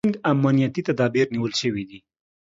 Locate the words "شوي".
1.61-1.85